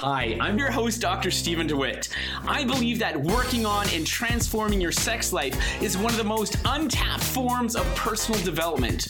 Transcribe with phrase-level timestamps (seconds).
[0.00, 1.30] Hi, I'm your host, Dr.
[1.32, 2.08] Stephen DeWitt.
[2.46, 6.56] I believe that working on and transforming your sex life is one of the most
[6.64, 9.08] untapped forms of personal development.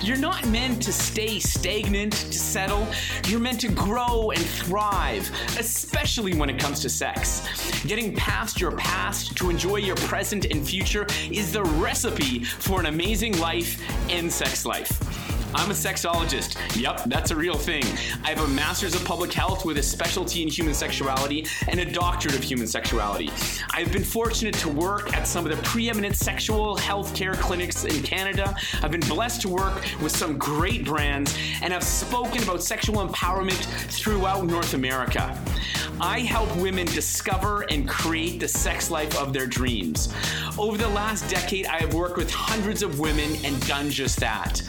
[0.00, 2.88] You're not meant to stay stagnant, to settle.
[3.26, 7.42] You're meant to grow and thrive, especially when it comes to sex.
[7.84, 12.86] Getting past your past to enjoy your present and future is the recipe for an
[12.86, 13.78] amazing life
[14.08, 15.19] and sex life.
[15.54, 16.56] I'm a sexologist.
[16.80, 17.82] Yep, that's a real thing.
[18.24, 21.84] I have a master's of public health with a specialty in human sexuality and a
[21.84, 23.30] doctorate of human sexuality.
[23.70, 28.02] I've been fortunate to work at some of the preeminent sexual health care clinics in
[28.02, 28.54] Canada.
[28.82, 33.64] I've been blessed to work with some great brands and have spoken about sexual empowerment
[33.90, 35.36] throughout North America.
[36.00, 40.14] I help women discover and create the sex life of their dreams.
[40.56, 44.62] Over the last decade, I have worked with hundreds of women and done just that.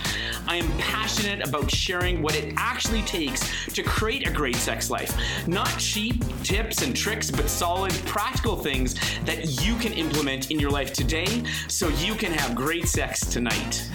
[0.47, 5.15] I am passionate about sharing what it actually takes to create a great sex life.
[5.47, 10.71] Not cheap tips and tricks, but solid, practical things that you can implement in your
[10.71, 13.89] life today so you can have great sex tonight.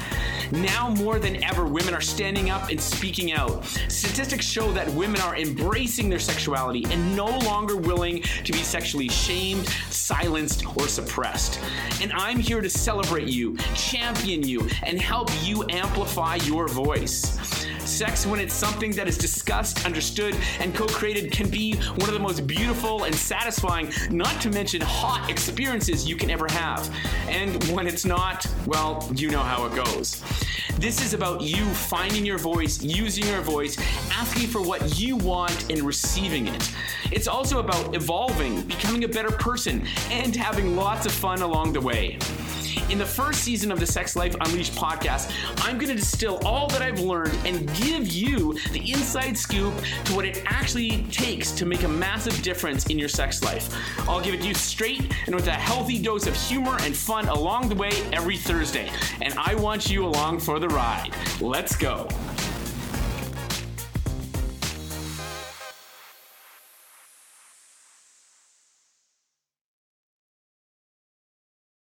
[0.52, 3.64] Now more than ever, women are standing up and speaking out.
[3.88, 9.08] Statistics show that women are embracing their sexuality and no longer willing to be sexually
[9.08, 11.60] shamed, silenced, or suppressed.
[12.00, 16.36] And I'm here to celebrate you, champion you, and help you amplify
[16.66, 17.38] your voice.
[17.84, 22.14] Sex, when it's something that is discussed, understood, and co created, can be one of
[22.14, 26.92] the most beautiful and satisfying, not to mention hot experiences you can ever have.
[27.28, 30.22] And when it's not, well, you know how it goes.
[30.78, 33.78] This is about you finding your voice, using your voice,
[34.10, 36.72] asking for what you want, and receiving it.
[37.12, 41.80] It's also about evolving, becoming a better person, and having lots of fun along the
[41.80, 42.18] way.
[42.90, 45.32] In the first season of the Sex Life Unleashed podcast,
[45.64, 49.74] I'm going to distill all that I've learned and give you the inside scoop
[50.04, 53.74] to what it actually takes to make a massive difference in your sex life.
[54.08, 57.28] I'll give it to you straight and with a healthy dose of humor and fun
[57.28, 58.90] along the way every Thursday.
[59.20, 61.10] And I want you along for the ride.
[61.40, 62.08] Let's go.